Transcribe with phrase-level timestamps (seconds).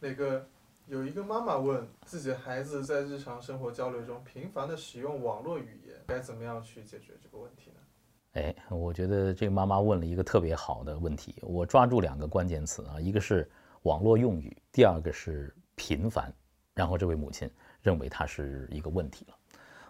[0.00, 0.46] 那个
[0.86, 7.76] 有一个妈妈问自己孩子在日常生活交流中频繁的使用网络语言，该怎么样去解决这个问题呢？
[8.32, 13.48] 哎，我觉得这个妈妈问了一个特别好的问题，我抓住两个关键词啊，一个是
[13.82, 16.32] 网络用语，第二个是频繁。
[16.74, 17.50] 然后这位母亲
[17.82, 19.34] 认为它是一个问题了。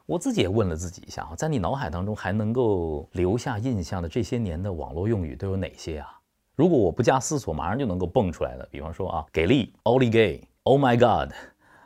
[0.07, 6.20] 我自己也问了自己一下啊，在你脑海当中还能够留下印象的这些年的网络用语都有哪些啊？
[6.57, 11.33] 如果我不加思索，马上就能够蹦出来的，比方说啊，给力奥利 Gay，Oh my God，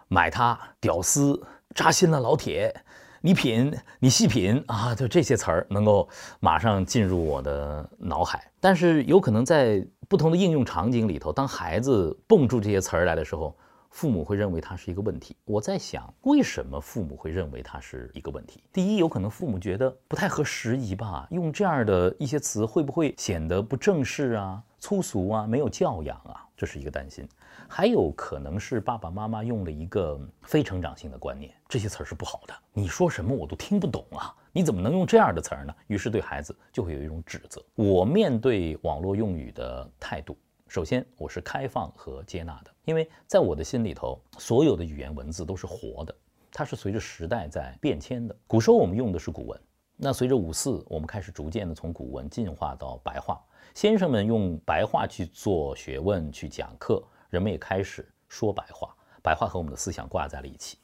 [0.09, 1.41] 买它，屌丝，
[1.75, 2.75] 扎心了，老铁。
[3.21, 6.07] 你品，你细品啊，就这些词儿能够
[6.41, 8.51] 马上进入我的脑海。
[8.61, 13.57] 但是有可能在不同的应用场景里头，当孩子蹦出这些词儿来的时候，
[13.95, 15.37] 父母会认为它是一个问题。
[15.45, 18.61] 我在想，为什么父母会认为它是一个问题？
[18.73, 26.45] 第一，有可能父母觉得不太合时宜吧，用这样的一些词会不会显得不正式啊、粗俗啊、没有教养啊？
[26.57, 27.25] 这是一个担心。
[27.69, 32.55] 还有可能是爸爸妈妈用了一个非成长性的观念，这些词儿是不好的。
[32.73, 35.73] 你说什么我都听不懂啊，你怎么能用这样的词儿呢？
[35.87, 37.65] 于是对孩子就会有一种指责。
[37.77, 40.37] 我面对网络用语的态度，
[40.75, 46.13] 首先我是开放和接纳的，因为在我的心里头，所有的语言文字都是活的，
[46.51, 48.37] 它是随着时代在变迁的。
[48.49, 49.61] 古时候我们用的是古文，
[49.95, 53.41] 那随着五四，我们开始逐渐的从古文进化到白话，
[53.73, 57.01] 先生们用白话去做学问、去讲课。
[57.31, 60.77] 人们也开始说白话，白话和我们的思想挂在了一起。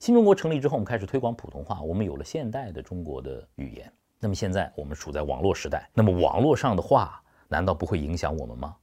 [0.00, 3.92] 新中国成立之后，我们开始推广普通话，我们有了现代的中国的语言。
[4.18, 8.74] 那么现在我们处在网络时代，那么网络上的话难道不会影响我们吗？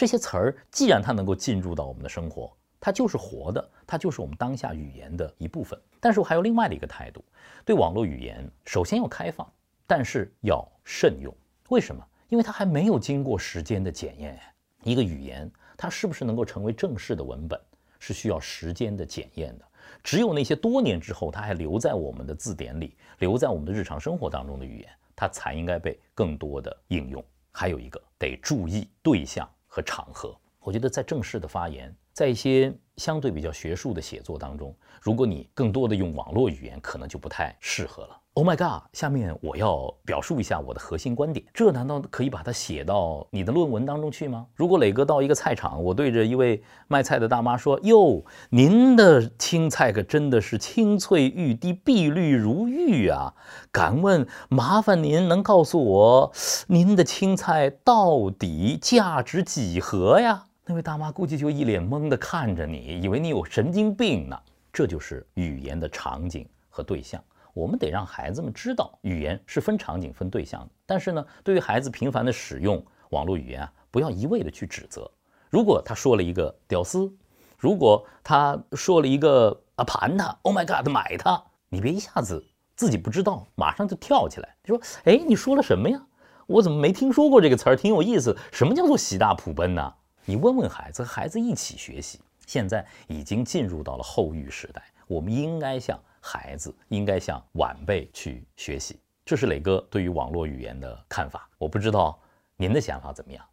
[0.00, 5.78] 这些词儿既然它能够进入到我们的生活，它就是活的，它就是我们当下语言的一部分。
[6.00, 7.22] 但是我还有另外的一个态度，
[7.66, 9.46] 对网络语言，首先要开放，
[9.86, 11.30] 但是要慎用。
[11.68, 12.02] 为什么？
[12.30, 14.40] 因为它还没有经过时间的检验。
[14.84, 15.52] 一个语言。
[15.76, 17.60] 它是不是能够成为正式的文本，
[17.98, 19.64] 是需要时间的检验的。
[20.02, 27.22] 只有那些多年之后，它还留在我们的字典里，留在我们的日常生活当中的语言，它才应该被更多的应用。
[27.52, 30.36] 还有一个得注意对象和场合。
[30.58, 38.20] 我觉得在正式的发言，在一些相对比较学术的写作当中，如果你更多的用网络语言，可能就不太适合了。
[38.40, 38.88] Oh my god！
[38.94, 44.46] 下面我要表述一下我的核心观点，这难道可以把它写到你的论文当中去吗？
[44.54, 53.34] 如果磊哥到一个菜场，我对着一位卖菜的大妈说：“哟，您的青菜可真的是青翠欲滴，碧绿如玉啊！
[53.70, 56.32] 敢问，麻烦您能告诉我，
[56.66, 64.38] 您的青菜到底价值几何呀？”那位大妈估计就一脸懵的看着你，以为你有神经病呢。
[64.72, 67.22] 这就是语言的场景和对象。
[67.52, 70.68] 我们得让孩子们知道，语言是分场景、分对象的。
[70.86, 75.10] 但是呢，对于孩子频繁的使用网络语言啊，不要一味的去指责。
[75.48, 77.12] 如果他说了一个“屌丝”，
[77.58, 82.44] 如果他说了一个“啊盘他 ”，“Oh my God”，买它，你别一下子
[82.76, 86.00] 自己不知道，马上就跳起来，你说：“哎，你说了什么呀？
[86.46, 87.76] 我怎么没听说过这个词儿？
[87.76, 88.36] 挺有意思。
[88.52, 89.94] 什么叫做喜大普奔呢？”
[90.24, 92.20] 你问问孩子，和孩子一起学习。
[92.46, 95.98] 现在已经进入到了后育时代，我们应该向。
[96.20, 101.48] 孩子应该向晚辈去学习，这是磊哥对于网络语言的看法。
[101.58, 102.20] 我不知道
[102.56, 103.44] 您的想法怎么样，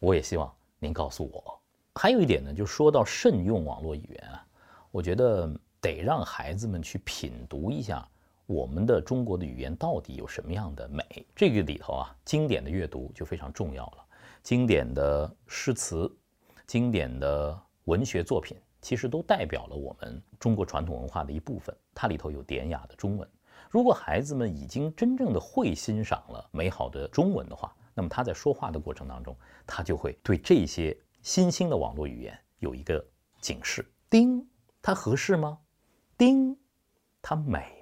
[0.00, 1.60] 我也希望您告诉我。
[1.94, 4.46] 还有一点呢，就说到慎用网络语言啊，
[4.90, 5.48] 我觉得
[5.80, 8.06] 得让孩子们去品读一下
[8.46, 11.04] 我们的中国的语言到底有什么样的美。
[11.34, 14.04] 这个里头啊，经典的阅读就非常重要了。
[14.42, 16.10] 经典的诗词，
[16.66, 18.56] 经典的文学作品。
[18.80, 23.28] 其实都代表了我们中国传统文化的一部分，它里头有典雅的中文。
[23.70, 29.36] 如果孩子们已经真正的会欣赏了美好的中文的话，那么他在说话的过程当中，
[29.66, 33.04] 他就会对这些新兴的网络语言有一个
[33.40, 34.48] 警示：叮，
[34.80, 35.58] 它合适吗？
[36.16, 36.56] 叮，
[37.20, 37.77] 它美。